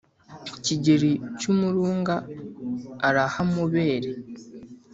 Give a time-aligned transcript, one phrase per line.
[0.63, 2.15] Kigeli cy'Umurunga
[3.07, 4.11] arahamubere